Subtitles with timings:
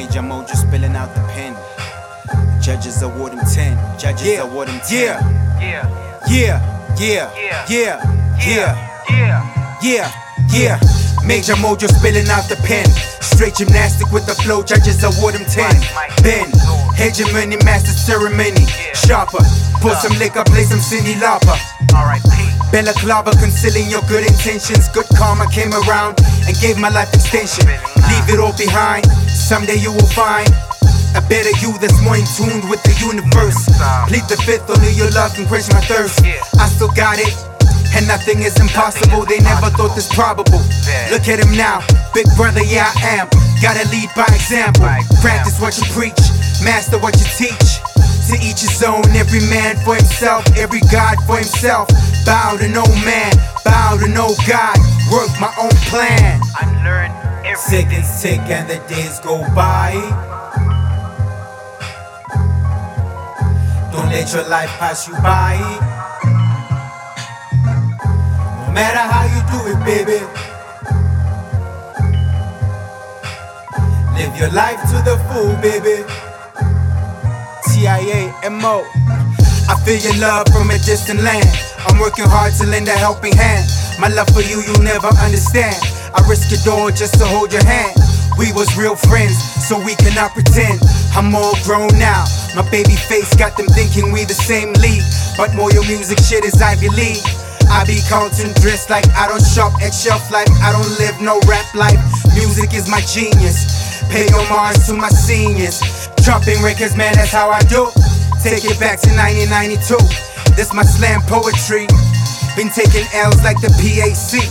[0.00, 1.52] Major Mojo spilling out the pen.
[2.62, 3.76] Judges award him 10.
[3.98, 4.96] Judges Yeah, award him 10.
[4.96, 5.20] yeah.
[5.60, 7.66] Yeah, Yeah, yeah, Yeah.
[7.68, 8.74] yeah, yeah,
[9.10, 9.78] yeah.
[9.82, 10.10] yeah,
[10.54, 10.80] yeah.
[11.26, 12.86] Major Mojo spilling out the pen.
[13.20, 15.68] Straight gymnastic with the flow, judges award him 10.
[15.68, 16.22] Mike, Mike.
[16.22, 16.48] Ben,
[17.00, 18.68] hegemony, master ceremony.
[18.92, 19.40] Sharper,
[19.80, 21.56] pour some liquor, play some Cyndi Lauper.
[22.70, 24.86] Balaclava concealing your good intentions.
[24.92, 27.66] Good karma came around and gave my life extension.
[27.66, 29.08] Leave it all behind.
[29.26, 30.46] Someday you will find
[31.16, 33.58] a better you that's more in tune with the universe.
[34.06, 36.22] Plead the fifth, only your love can quench my thirst.
[36.60, 37.32] I still got it.
[37.90, 40.62] And nothing is impossible, they never thought this probable.
[41.10, 41.82] Look at him now,
[42.14, 43.26] big brother, yeah, I am.
[43.58, 44.08] Gotta lead.
[44.14, 44.86] By example.
[45.20, 46.22] Practice what you preach,
[46.62, 47.80] master what you teach.
[48.28, 51.88] To each his own, every man for himself, every God for himself.
[52.24, 53.32] Bow to no man,
[53.64, 54.78] bow to no God.
[55.10, 56.40] Work my own plan.
[56.62, 57.10] Unlearn
[57.44, 57.56] everything.
[57.56, 59.94] Seconds tick and the days go by.
[63.92, 65.58] Don't let your life pass you by.
[68.66, 70.24] No matter how you do it, baby.
[74.14, 76.29] Live your life to the full, baby.
[77.80, 78.28] TIA
[78.60, 78.84] MO.
[79.64, 81.48] I feel your love from a distant land.
[81.88, 83.64] I'm working hard to lend a helping hand.
[83.96, 85.80] My love for you, you'll never understand.
[86.12, 87.96] I risk it all just to hold your hand.
[88.36, 89.32] We was real friends,
[89.64, 90.84] so we cannot pretend.
[91.16, 92.28] I'm all grown now.
[92.52, 95.06] My baby face got them thinking we the same league.
[95.40, 97.24] But more your music shit is Ivy League.
[97.72, 100.52] I be Carlton dressed like I don't shop at shelf life.
[100.60, 101.96] I don't live no rap life.
[102.36, 103.80] Music is my genius.
[104.12, 105.80] Pay homage to my seniors.
[106.24, 107.90] Dropping records, man, that's how I do.
[108.42, 109.96] Take it back to 1992.
[110.56, 111.88] This my slam poetry.
[112.56, 114.44] Been taking L's like the PAC.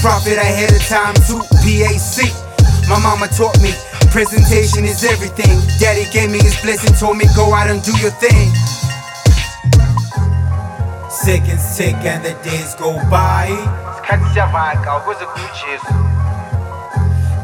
[0.00, 2.30] Profit ahead of time to PAC.
[2.88, 3.74] My mama taught me
[4.10, 5.58] presentation is everything.
[5.78, 8.52] Daddy gave me his blessing, told me go out and do your thing.
[11.10, 13.48] Seconds tick and the days go by.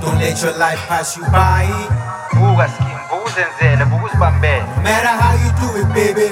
[0.00, 1.66] Don't let your life pass you by.
[3.32, 6.30] Uzenzele No matter how you do it, baby.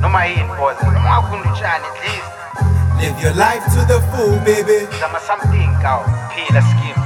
[0.00, 2.30] noma yini boza noma ungakhunda utshani at least.
[3.00, 4.86] Live your life to the full, baby.
[5.00, 6.00] zama something kaw
[6.34, 6.96] phila skim